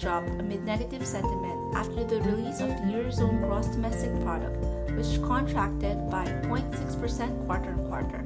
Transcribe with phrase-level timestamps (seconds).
[0.01, 4.57] Dropped amid negative sentiment after the release of the Eurozone gross domestic product,
[4.97, 8.23] which contracted by 0.6% quarter on quarter.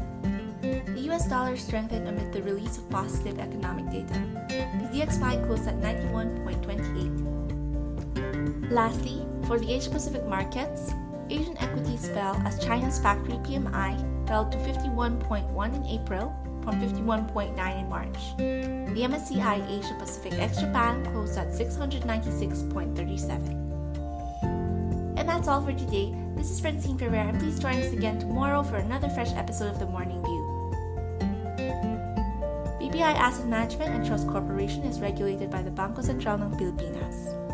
[0.95, 4.21] The US dollar strengthened amid the release of positive economic data.
[4.49, 8.71] The DXY closed at 91.28.
[8.71, 10.93] Lastly, for the Asia Pacific markets,
[11.31, 11.57] Asian
[12.45, 13.95] as China's factory PMI
[14.27, 18.37] fell to 51.1 in April from 51.9 in March.
[18.39, 23.67] The MSCI Asia Pacific ex Japan closed at 696.37.
[25.17, 26.13] And that's all for today.
[26.35, 29.79] This is Francine Ferrer, and please join us again tomorrow for another fresh episode of
[29.79, 30.43] The Morning View.
[32.81, 37.46] BPI Asset Management and Trust Corporation is regulated by the Bangko Sentral ng Pilipinas.